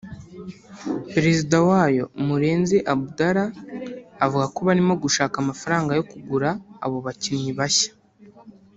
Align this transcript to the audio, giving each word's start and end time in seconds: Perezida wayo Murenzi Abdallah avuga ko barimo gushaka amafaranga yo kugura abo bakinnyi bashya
Perezida 1.13 1.55
wayo 1.69 2.03
Murenzi 2.25 2.77
Abdallah 2.93 3.49
avuga 4.25 4.45
ko 4.53 4.59
barimo 4.67 4.93
gushaka 5.03 5.35
amafaranga 5.39 5.91
yo 5.97 6.03
kugura 6.11 6.49
abo 6.85 6.97
bakinnyi 7.05 7.51
bashya 7.59 7.91